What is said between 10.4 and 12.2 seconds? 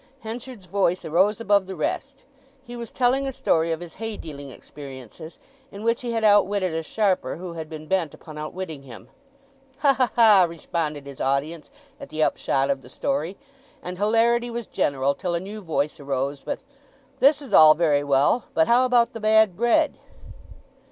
responded his audience at